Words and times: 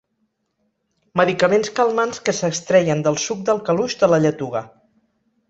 Medicaments 1.21 1.69
calmants 1.79 2.23
que 2.29 2.35
s'extreien 2.39 3.05
del 3.09 3.21
suc 3.27 3.45
del 3.51 3.63
caluix 3.69 3.99
de 4.03 4.11
la 4.17 4.21
lletuga. 4.27 4.65